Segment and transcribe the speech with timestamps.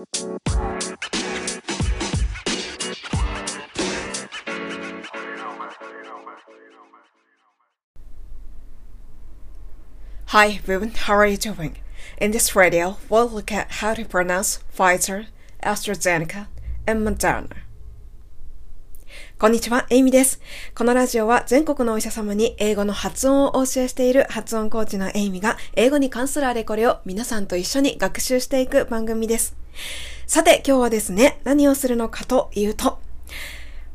[0.00, 0.06] Hi
[10.46, 11.76] everyone, how are you doing?
[12.16, 15.26] In this radio, we'll look at how to pronounce Pfizer,
[15.62, 16.46] AstraZeneca,
[16.86, 17.58] and Moderna.
[19.40, 20.38] こんにちは、エイミです。
[20.74, 29.56] このラジオは全国のお医者様に英語の発音をお教えしている発音コーチのエイミが英語に関するあれこれを皆さんと一緒に学習していく番組です。
[30.26, 32.98] さて、今日はですね、何をするのかというと、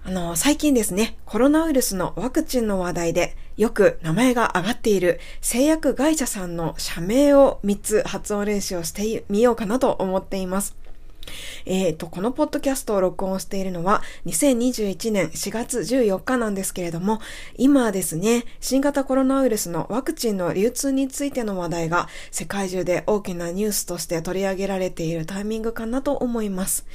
[0.03, 10.75] あの、最近ですね、コロナウイルスのワクチンの話題でよく名前が上がっている製薬会社さんの社名を3つ発音練習をしてみようかなと思っています。
[11.65, 17.19] えっ、ー、と、このポッドキャストを録音しているのは2021年4月14日なんですけれども、
[17.57, 26.85] 今ですね、新型コロナウイルスのワクチンの流通についての話題が世界中で大きなニュースとして取り上げられているタイミングかなと思います。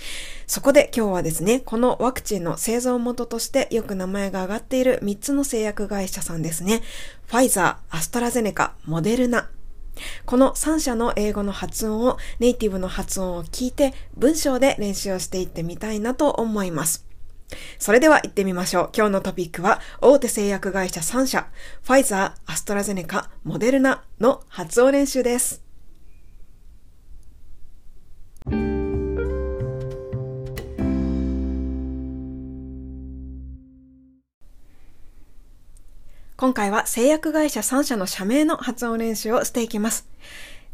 [0.47, 6.83] そこで今日はですね、このワクチンの製造元としてよく名前が挙がっている3つの製薬会社さんですね。
[7.27, 9.50] ファイザー、アストラゼネカ、モデルナ、
[10.27, 17.07] この3社の英語の発音をネイティブの発音を聞いて文章で練習をしていってみたいなと思います。
[17.79, 18.91] それでは行ってみましょう。
[18.97, 21.49] 今日のトピックは大手製薬会社3社、
[21.83, 25.70] ファイザー、アストラゼネカ、モデルナの発音練習です。
[36.41, 40.09] 今回は製薬会社3社の社名の発音練習をしていきます。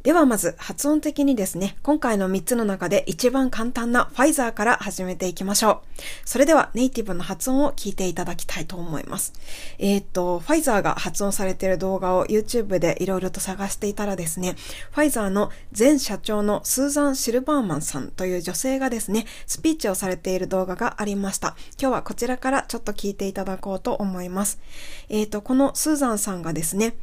[0.06, 6.00] ではまず発音的にですね、今回の3つの中で一番簡単なファイザーから始めていきましょう。
[6.24, 9.32] それではネイティブの発音を聞いていただきたいと思います。
[9.80, 14.54] えっ、と、ファイザーが発音されている動画を YouTube でいろいろと探していたらですね、
[14.92, 21.56] ファイザーの前社長のスーザン・シルバーマンさんという女性がですね、スピーチをされている動画がありました。
[21.80, 24.60] 今日はこちらからちょっと聞いていただこうと思います。
[25.08, 26.94] えっ、と、このスーザンさんがですね、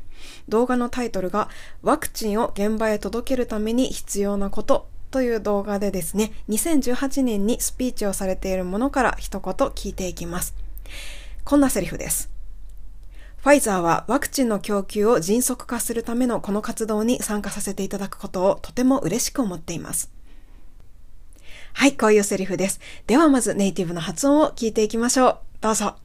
[0.48, 1.50] 動画のタイトルが
[1.82, 10.56] ワクチンを現場へ届けるために必要なことという動画でですね、2018年にスピーチをされているものから一言聞いていきます。
[11.44, 12.32] こんなセリフです。
[13.38, 20.12] ファイザーはワクチンの供給を迅速化するためのこの活動に参加させていただくことをとても嬉しく思っています。
[21.74, 22.80] はい、こういうセリフです。
[23.06, 25.38] ではまずネイティブの発音を聞いていきましょう。
[25.60, 25.96] どうぞ。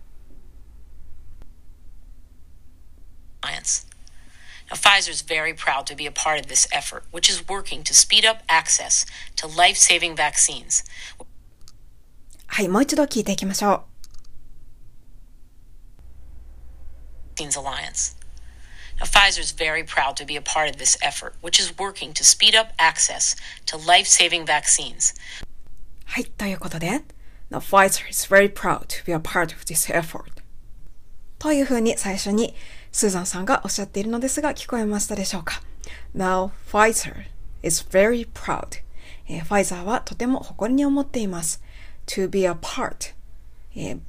[4.70, 7.84] Now, Pfizer is very proud to be a part of this effort, which is working
[7.84, 10.84] to speed up access to life saving vaccines.
[12.48, 13.94] はい、もう一度聞いていきましょう。
[17.36, 18.16] Alliance.
[19.00, 22.14] Now, Pfizer is very proud to be a part of this effort, which is working
[22.14, 23.36] to speed up access
[23.66, 25.16] to life saving vaccines.
[26.06, 27.02] はい、ということで、
[27.50, 30.44] Now, Pfizer is very proud to be a part of this effort.
[31.40, 32.56] というふうに最初に
[32.93, 35.63] スーザンさんがおっしゃっているのですが、聞こえましたでしょうか
[36.17, 37.27] ?Now, Pfizer
[37.63, 38.83] is very proud.
[39.29, 41.63] えー、ファイザーはとても誇りに思っています。
[42.07, 43.15] to be a part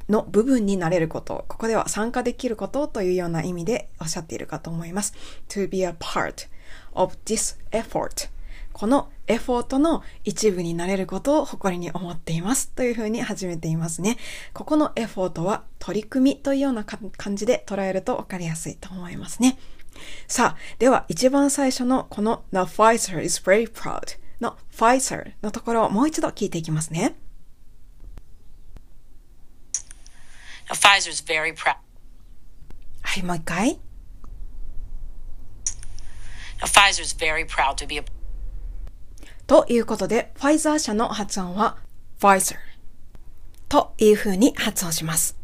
[0.07, 1.45] の部分になれること。
[1.47, 5.13] ここでは参加できることというような意味でおっしゃっているかと思います。
[5.49, 6.47] to be a part
[6.93, 8.29] of this effort
[8.73, 14.17] このエフォートの一部になれることを誇りに思っていますというふうに始めていますね。
[14.53, 19.57] ここのエフォートは取り組みというような感じで捉えるとわかりやすいと思いますね。
[20.27, 27.15] さあ、では一番最初のこの The Pfizer is very proud の Pfizer のところをもう一度聞いていきますね。
[30.69, 31.75] Pfizer is very proud.
[33.01, 33.79] はい、もう一回。
[36.61, 38.03] Pfizer is very proud to be a
[39.49, 41.77] ということで、ファイザー社の発音は
[42.19, 42.57] Pfizer
[43.67, 45.39] という風に発音します。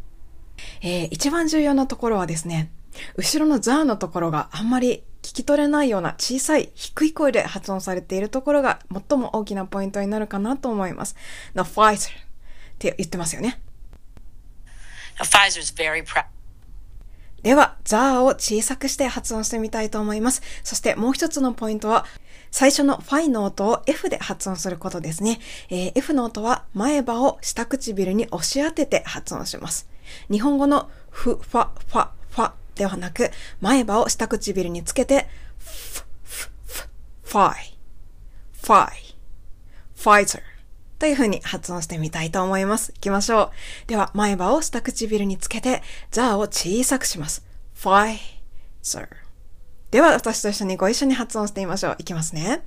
[0.84, 2.70] えー、一番重要なところはですね、
[3.16, 11.16] 後ろのザーのところがあんまり聞き取れないような小さい低い声で発音されているところが最も大きなポイントになるかなと思います。
[11.56, 12.14] The Pfizer っ
[12.78, 13.60] て言ってますよね。
[15.18, 16.26] Pfizer's very proud.
[17.42, 20.42] では、ザーを小さくして発音してみたいと思います。
[20.64, 22.08] そしてもう一つのポイントは、
[22.52, 25.40] 最初のファイの音を F で発音することですね。
[25.70, 29.90] えー、F の音は前歯を下唇に押し当てて発音します。
[30.32, 33.32] 日本語のフ、ファ、ファ、ファではなく、
[33.62, 35.28] 前歯を下唇につけて、
[35.58, 36.90] フ、フ、フ、
[37.24, 37.78] ファイ、
[38.62, 39.16] ファイ、
[39.96, 40.42] ファイザー
[41.00, 42.92] という風に発音してみたいと思います。
[42.94, 43.52] 行きましょ
[43.86, 43.88] う。
[43.88, 45.82] では、前歯を下唇につけて、
[46.12, 47.46] ザーを小さくします。
[47.74, 48.20] ファイ
[48.82, 49.25] ザー。
[49.92, 51.96] では、私と一緒にご一緒に発音してみましょう。
[52.00, 52.66] いきますね。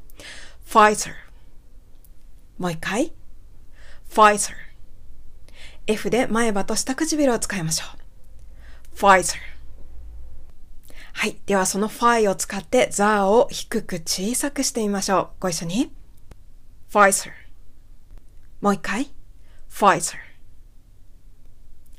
[0.69, 1.13] Pfizer
[2.59, 3.13] もう一回。
[4.11, 4.53] Pfizer。
[5.87, 7.85] F で前歯と下唇を使いましょ
[8.95, 8.97] う。
[8.97, 9.37] Pfizer。
[11.15, 11.37] はい。
[11.47, 15.29] ではその Phi を使ってザーを低く小さくしてみましょう。
[15.41, 15.93] ご一緒に。
[16.93, 17.31] Pfizer。
[18.61, 19.09] もう一回。
[19.71, 20.17] Pfizer。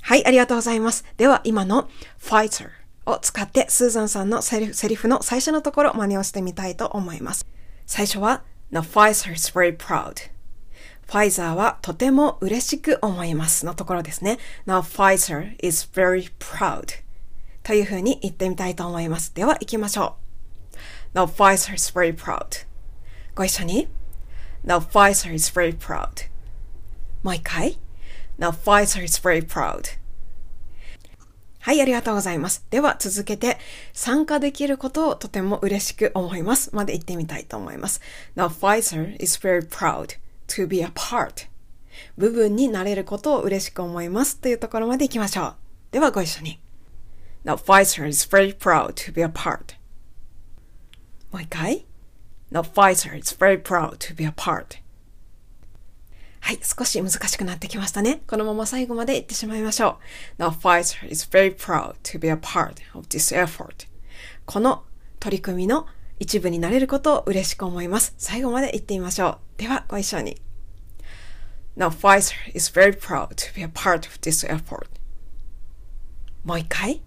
[0.01, 1.05] はい、ありがとうございます。
[1.17, 1.89] では今の
[2.21, 2.78] Pfizer
[3.09, 7.45] を使ってスーザンさんのセリフセリフの最初のところ真似をしてみたいと思います。
[7.85, 10.29] 最初は Now Pfizer is very proud.
[11.07, 14.37] ファイザーはとても嬉しく思いますのところですね。
[14.67, 17.01] Now Pfizer is very proud
[17.63, 19.33] というふうに言ってみたいと思います。
[19.33, 20.15] では行きましょ
[21.15, 21.17] う。
[21.17, 22.65] Now Pfizer is very proud
[23.33, 23.87] ご一緒に
[24.63, 26.29] Now Pfizer is very proud
[27.23, 27.79] もう一回
[28.37, 29.97] Now Pfizer is very proud
[31.69, 32.65] はい、ありがとうございます。
[32.71, 33.59] では続けて、
[33.93, 36.75] 参加できることをとても嬉しく思います。
[36.75, 38.01] まで言ってみたいと思います。
[38.35, 40.17] Now Pfizer is very proud
[40.47, 41.47] to be a part
[42.17, 45.55] 部分になれることを嬉しく思いますというところまで行きましょう。
[45.91, 46.59] ではご一緒に。
[47.45, 49.75] Now Pfizer is very proud to be a part
[51.31, 51.85] もう一回。
[52.51, 54.79] Now Pfizer is very proud to be a part
[56.49, 58.23] はい、少し難しくなってきましたね。
[58.25, 59.99] このまま最後まで言ってしまいましょ
[60.39, 60.41] う。
[60.41, 63.87] Now Pfizer is very proud to be a part of this effort
[64.47, 64.83] この
[65.19, 65.85] 取り組みの
[66.17, 68.15] 一部になれることを嬉しく思います。
[68.17, 69.61] 最後まで言ってみましょう。
[69.61, 70.41] では、ご一緒に。
[71.77, 74.87] Now Pfizer is very proud to be a part of this effort.
[76.43, 77.03] もう一回。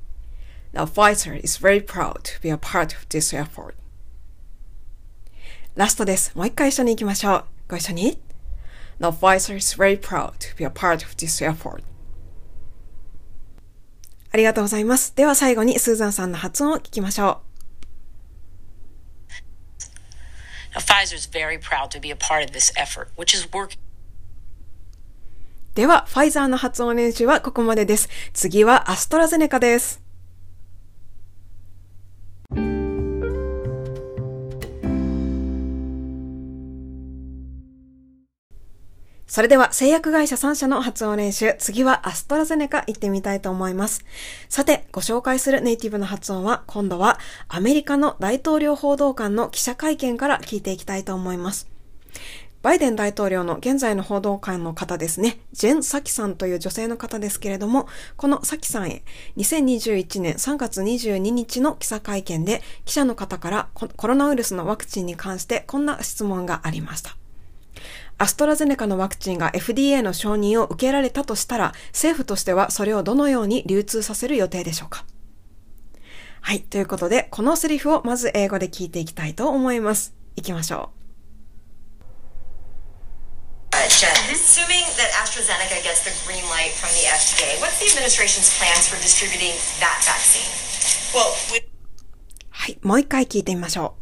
[0.73, 3.75] Now Pfizer is very proud to be a part of this effort.
[5.75, 6.31] ラストです。
[6.37, 7.45] もう一回一緒に行きましょう。
[7.67, 8.32] ご一緒に。
[9.03, 11.83] Now Pfizer is very proud to be a part of this effort.
[14.31, 15.13] ありがとうございます。
[15.17, 17.43] では最後にスーザンさんの発音を聞きましょ
[20.75, 20.79] う。
[20.79, 23.77] Pfizer is very proud to be a part of this effort, which is working.
[25.75, 28.09] では、ファイザーの発音練習はここまでです。
[28.33, 30.02] 次はアストラゼネカです。
[39.33, 44.05] それでは製薬会社3社の発音練習、次はアストラゼネカ行ってみたいと思います。
[44.51, 47.19] さて、ご紹介するネイティブの発音は、今度は
[47.49, 51.67] アメリカの大統領報道官の記者会見から聞いていきたいと思います。
[52.61, 57.89] バイデン大統領の現在の報道官の方ですね、ジェン・サキさんという女性の方ですけれども、
[58.19, 59.03] このサキさんへ
[59.39, 67.17] 2021年3月22日の記者会見で記者の方からコロナウイルスのワクチンに関してこんな質問がありました。
[68.23, 75.05] アストラゼネカのワクチンが FDA の承認を受けられたとしたら、政府としてはそれをどのように流通させる予定でしょうか
[76.41, 76.61] はい。
[76.61, 80.15] ということで、このセリフをまず英語で聞いていきたいと思います。
[80.37, 81.03] いきましょう。
[83.73, 89.51] Assuming that AstraZeneca gets the green light from the FDA, what's the administration's plans for distributing
[89.81, 90.47] that vaccine?
[91.13, 91.27] Well,
[92.51, 94.02] はい、もう一回聞いてみましょう。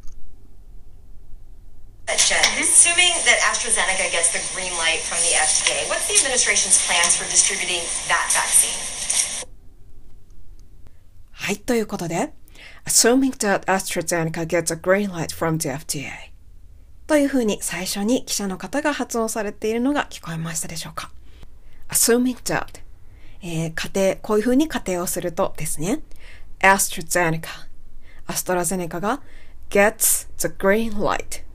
[2.10, 7.24] Assuming that AstraZeneca gets the green light from the FDA, what's the administration's plans for
[7.30, 7.78] distributing
[8.08, 9.46] that vaccine?
[11.30, 12.32] はい、ということで、
[12.84, 16.10] Assuming that AstraZeneca gets a green light from the FDA
[17.06, 21.12] というふうに最初に記者の方が発音されているのが聞こえましたでしょうか
[21.88, 22.80] ?Assuming that
[23.42, 26.00] えー、仮定、こういうふうに仮定をするとですね、
[26.58, 27.42] AstraZeneca、
[28.26, 29.22] アストラゼネカが
[29.70, 31.48] gets the green light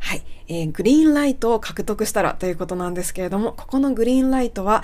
[0.00, 4.82] はい、えー、グリーンライトを獲得したらということなんですけれども、ここのグリーンライトは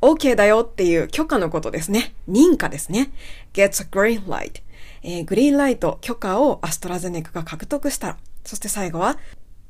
[0.00, 2.14] OK だよっていう許可のことですね。
[2.28, 3.10] 認可ですね。
[3.52, 4.62] gets a green light、
[5.02, 9.18] えー、グリーンライト許可をアストラゼネカが獲得したら、そして最後は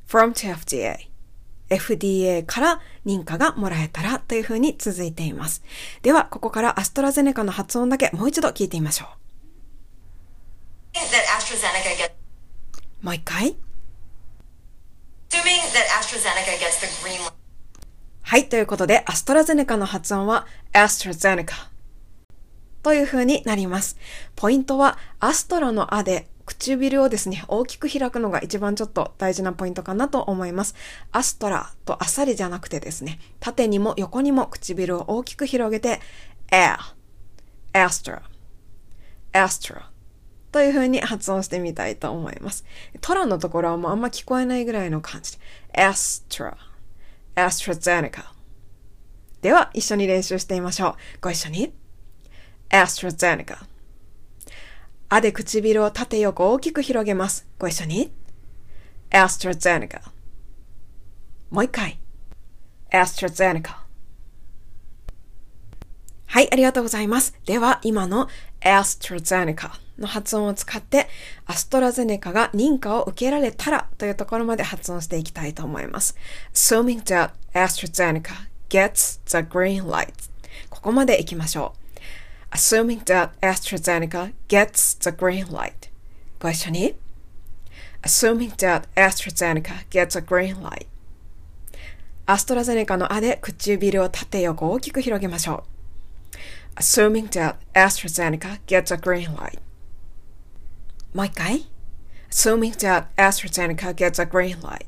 [0.07, 1.09] from to FDA。
[1.69, 5.63] FDA から認可がもらえたらというふうに続いています。
[6.01, 9.07] では、ここからアストラゼネカの発音だけもう一度聞いてみましょう。
[13.05, 13.68] もう一回。
[18.21, 21.69] はい、ということで、アストラゼネカの発音は、アストラゼネカ
[22.81, 23.97] という風になります。
[24.35, 30.73] ポイントは、アストラのあで、唇をですね、大きく開くのが一番ちょっと大事なポイントかなと思います。
[31.11, 35.99] アストラとあっさりじゃなくてですね、縦にも横にも唇を大きく広げて、
[36.51, 36.77] air,
[37.73, 38.21] astra,
[39.31, 39.98] astra
[40.51, 42.65] という風に発音してみたいと思います。
[43.01, 45.39] トラのところはもうあんま聞こえないぐらいの感じで。
[45.73, 46.55] Astra,
[47.35, 48.23] AstraZeneca
[49.41, 50.95] では一緒に練習してみましょう。
[51.21, 51.73] ご一緒に。
[52.69, 53.57] AstraZeneca
[55.09, 57.47] あで唇を縦横大きく広げます。
[57.57, 58.11] ご一緒に。
[59.11, 60.01] AstraZeneca
[61.49, 61.99] もう一回。
[62.91, 63.89] AstraZeneca
[66.25, 67.33] はい、ありがとうございます。
[67.45, 68.27] では、今の
[68.61, 71.07] AstraZeneca の発音を使って、
[71.45, 76.15] アストラゼネカが認可を受けられたらというところまで発音していきたいと思います。
[76.53, 80.13] Assuming that AstraZeneca gets the green light
[80.69, 81.73] ここまで行きましょ
[82.51, 82.55] う。
[82.55, 85.89] Assuming that AstraZeneca gets the green light
[86.39, 86.95] ご一緒に
[88.01, 90.87] Assuming that AstraZeneca gets a green light
[92.25, 95.79] アストラゼネカのあで唇を縦横大きく広げましょう。
[96.79, 99.59] assuming that AstraZeneca gets a green light.
[101.13, 101.65] もう一回
[102.29, 104.85] assuming that AstraZeneca gets a green light.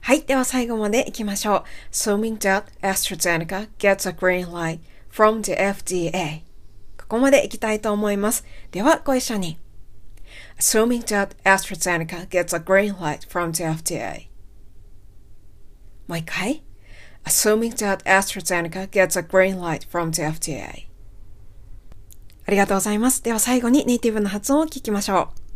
[0.00, 0.22] はい。
[0.22, 1.64] では最後まで行きましょう。
[1.92, 4.80] assuming that AstraZeneca gets a green light
[5.10, 6.42] from the FDA.
[6.98, 8.44] ここまで行きたいと思います。
[8.70, 9.58] ではご一緒に。
[10.58, 14.28] assuming that AstraZeneca gets a green light from the FDA.
[16.06, 16.62] もう一回
[17.24, 20.85] assuming that AstraZeneca gets a green light from the FDA.
[22.46, 23.22] ありがとうございます。
[23.22, 25.46] では最後にネイティブの発音を聞きましょう。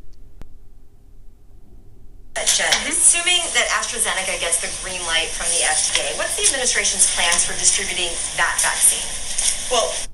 [2.90, 7.54] Assuming that AstraZeneca gets the green light from the FDA, what's the administration's plans for
[7.54, 9.02] distributing that vaccine?
[9.70, 10.10] Well,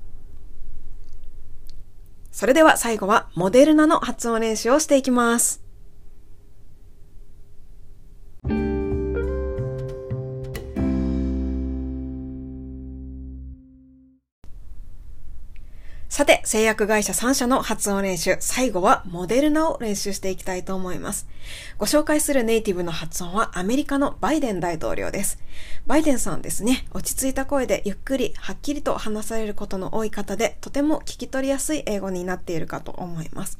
[2.31, 5.66] それでは最後はモデルナの発音練習をしていきます。
[16.17, 21.27] さて、製薬会社3社の発音練習、最後はモデルナを練習していきたいと思います。
[21.77, 25.37] ご紹介するネイティブの発音はアメリカのバイデン大統領です。
[25.85, 33.59] バイデンさんですね、落ち着いた声でゆっくりはっきりと話されることの多い方で、とても聞き取りやすい英語になっているかと思います。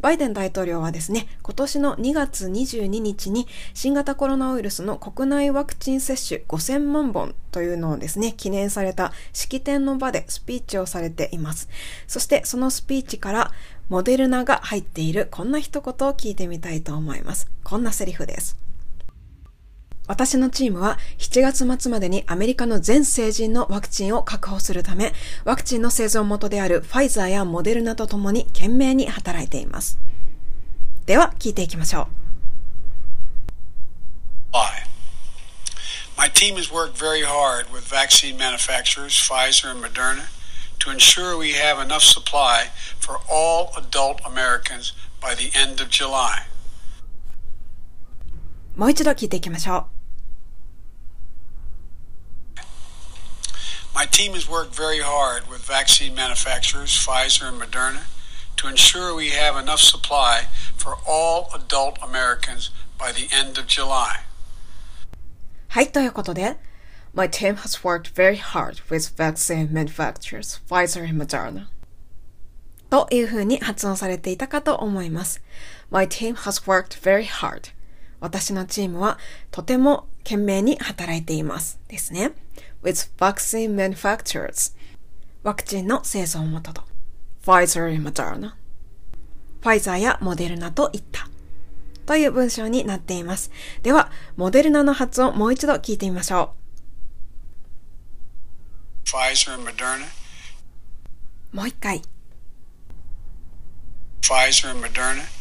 [0.00, 11.68] バイデン大統領はですね、今年の2月22日に新型コロナウイルスの国内ワクチン接種5000万本というのをですね、記念された式典の場でスピーチをされています。
[12.06, 13.52] そしてそのスピーチから
[13.88, 17.48] モデルナが入っているこんな一言を聞いてみたいと思います。
[17.62, 18.65] こんなセリフです。
[20.06, 25.12] 私のチームは7月末までにアメリカの全成人のワクチンを確保するため、
[25.44, 29.98] ワクチンの製造元であるファイザーやモデルナと共に懸命に働いています。
[31.06, 32.26] では、聞いていきましょう。
[36.16, 40.30] My team has worked very hard with vaccine manufacturers, Pfizer and Moderna,
[40.80, 46.48] to ensure we have enough supply for all adult Americans by the end of July.
[48.76, 49.95] もう一度聞いていきましょう。
[53.95, 58.03] My team has worked very hard with vaccine manufacturers, Pfizer and Moderna,
[58.57, 64.25] to ensure we have enough supply for all adult Americans by the end of July.
[65.67, 66.57] はい、ということで、
[67.13, 71.67] My team has worked very hard with vaccine manufacturers, Pfizer and Moderna.
[72.89, 75.41] というふうに発音されていたかと思います。
[75.89, 77.71] My team has worked very hard.
[78.19, 79.17] 私のチームは
[79.49, 81.79] とても懸命に働いています。
[81.87, 82.33] ですね。
[82.86, 84.72] With vaccine manufacturers
[85.42, 86.82] ワクチンの製造元と
[87.44, 88.52] Pfizer や Moderna
[89.60, 91.28] ファイザーやモデルナといった
[92.06, 93.50] という文章になっています。
[93.82, 96.54] では、モデルナの発音もう一度聞いてみましょ
[99.04, 99.08] う。
[99.08, 100.04] Pfizer and Moderna
[101.52, 102.02] もう一回。
[104.20, 105.35] Pfizer and Moderna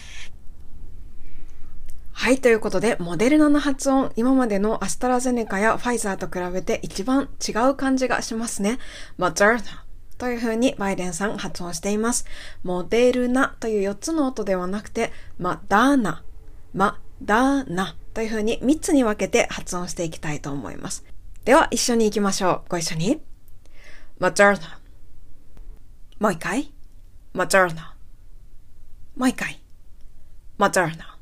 [2.17, 8.79] はい、ということで、モデルナの発音、今までのアストラゼネカやファイザーと比べて一番違う感じがしますね。
[9.17, 9.83] モデルナ
[10.17, 12.25] という風にバイデンさん発音しています。
[12.63, 16.23] モデルナという4つの音ではなくて、マダーナ、
[16.73, 21.03] マダーナという風に3つに分けて発音していきたいと思います。
[21.43, 22.69] では、一緒に行きましょう。
[22.69, 23.21] ご一緒に。
[24.19, 24.79] マダーナ。
[26.19, 26.71] もう一回。
[27.33, 27.93] マダーナ。
[29.17, 29.61] もう一回。
[30.57, 31.14] マダーナ。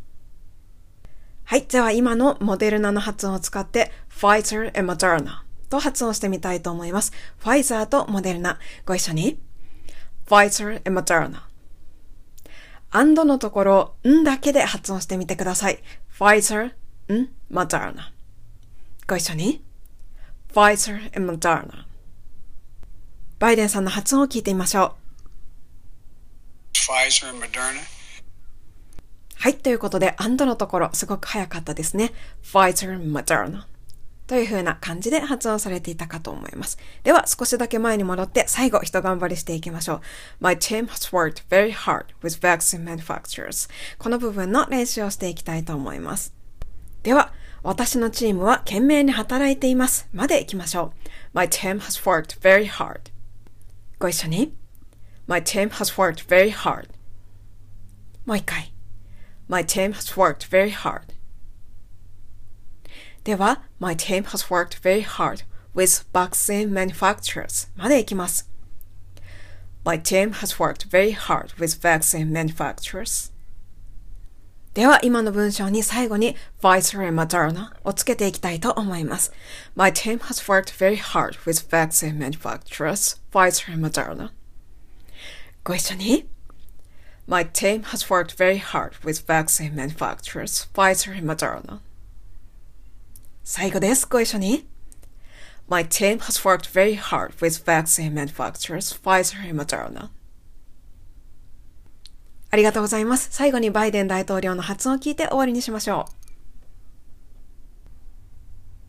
[1.54, 1.68] はい。
[1.68, 7.12] では今のモデルナの発音を使って Pfizer and Moderna と発音してみたいと思います。
[7.38, 8.58] ファイザーとモデルナ。
[8.88, 9.40] ご一緒に。
[10.26, 11.42] Pfizer and Moderna。
[12.90, 15.78] アンドのところ、んだけで発音してみてください。
[16.18, 16.72] Pfizer,
[17.14, 17.98] ん、Moderna。
[19.08, 19.64] ご一緒に。
[20.56, 21.86] Pfizer and Moderna。
[23.38, 24.96] バイデンさんの発音を聞いてみましょ
[26.74, 26.74] う。
[26.74, 28.03] Pfizer and Moderna
[29.44, 29.56] はい。
[29.56, 32.14] ということで、アンドのところ、すごく早かったですね。
[32.44, 33.66] Pfizer Moderna
[34.26, 36.78] という風な感じで発音されていたかと思います。
[37.04, 40.02] では、少しだけ前に戻って、最後、一頑張りしていきましょう。
[40.40, 43.70] My team has worked very hard with vaccine manufacturers.
[43.98, 46.34] この部分の練習をしていきたいと思います。
[47.02, 47.34] では、
[47.64, 50.08] 私のチームは懸命に働いています。
[50.14, 51.10] まで行きましょう。
[51.34, 53.12] My team has worked very hard.
[54.00, 54.56] ご一緒に。
[55.28, 56.88] My team has worked very hard.
[58.26, 58.73] もう一回。
[59.49, 61.15] My team has worked very hard.
[63.25, 65.45] では、My team has worked very hard
[65.75, 68.49] with vaccine manufacturers までいきます。
[69.85, 73.33] My team has worked very hard with vaccine manufacturers.
[74.75, 79.33] では、今の文章に最後に Pfizer and Moderna をつけていきたいと思います。
[79.75, 84.31] My team has worked very hard with vaccine manufacturers, Pfizer and Moderna.
[85.65, 86.29] ご一緒に
[87.27, 91.81] My team has worked very hard with vaccine manufacturers, Pfizer and Moderna.
[93.45, 94.07] 最後です。
[94.07, 94.67] ご一緒に
[95.69, 100.09] My team has worked very hard with vaccine manufacturers, Pfizer and Moderna.
[102.51, 103.29] ありがとうございます。
[103.31, 106.13] 最後にバイデン大統領の発音を聞いて終わりにしましょう。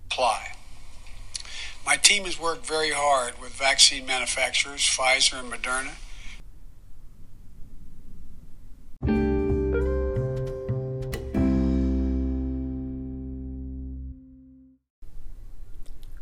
[0.10, 0.53] Apply.
[1.86, 5.91] My team has worked very hard with vaccine manufacturers, Pfizer and Moderna,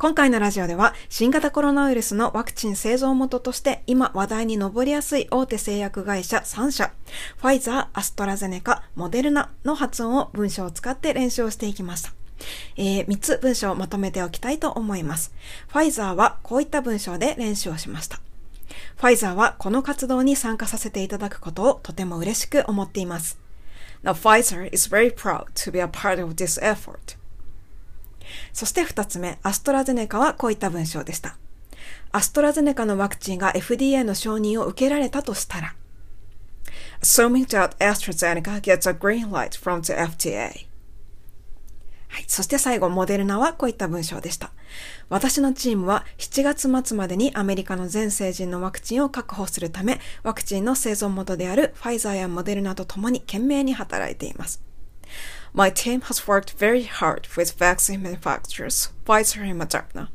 [0.02, 6.92] 今回のラジオでは新型コロナウイルスのワクチン製造元として今話題に上りやすい大手製薬会社3社、
[7.36, 12.12] ファイザー、アストラゼネカ、モデルナの発音を文章を使って練習をしていきました。
[12.76, 15.32] えー、3つ文章をまとめておきたいと思います。
[15.68, 18.16] ファイザーはこういった文章で練習をしました。
[18.96, 23.38] ファイザーはこの活動に参加させていただくことをとても嬉しく思っています。
[24.02, 27.21] Now, Pfizer is very proud to be a part of this effort.
[28.52, 31.36] そして二つ目、アストラゼネカはこういった文章でした。
[32.12, 35.74] アストラゼネカのワクチンが FDA の承認を受けられたとしたら、
[37.00, 40.66] Assuming that AstraZeneca gets a green light from the FDA.
[42.08, 42.24] はい。
[42.28, 44.52] そして最後、モデルナはこういった文章でした。
[45.08, 54.62] 私のチームは7月末までにアメリカの全成人のワクチンを確保するため、ワクチンの製造元であるファイザーやモデルナと共に懸命に働いています。
[55.54, 60.08] My team has worked very hard with vaccine manufacturers, Pfizer and Moderna.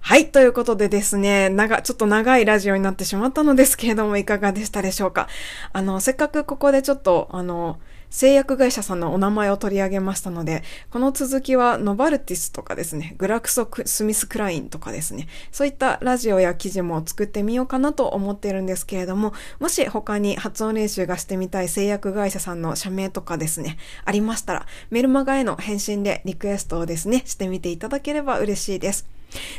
[0.00, 0.30] はい。
[0.30, 5.28] ということでですね、長、ちょっと長いラジオになってしまったのですけれども、いかがでしたでしょうか。
[5.72, 7.78] あの、せっかくここでちょっと、あの、
[8.14, 29.08] 製薬会社さんのお名前を取り上げましたので、この続きはノバルティスとかですね、グラクソ・スミス・クラインとかですね、そういったラジオや記事も作ってみようかなと思っているんですけれども、もし他に発音練習がしてみたい製薬会社さんの社名とかですね、ありましたら、メルマガへの返信でリクエストをですね、してみていただければ嬉しいです。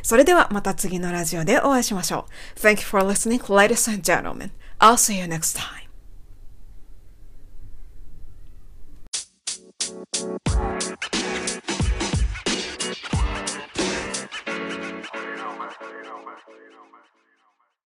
[0.01, 2.59] それではまた次のラジオでお会いしましょう。
[2.61, 4.51] Thank you for listening, ladies and gentlemen.
[4.79, 5.84] I'll see you next time.
[10.81, 11.14] You